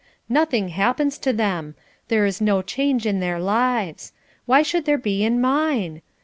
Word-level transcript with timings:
Nothing 0.29 0.69
happens 0.69 1.19
to 1.19 1.31
them. 1.31 1.75
There 2.07 2.25
is 2.25 2.41
no 2.41 2.63
change 2.63 3.05
in 3.05 3.19
their 3.19 3.39
lives. 3.39 4.13
Why 4.47 4.63
should 4.63 4.85
there 4.85 4.97
be 4.97 5.23
in 5.23 5.39
mine? 5.39 6.01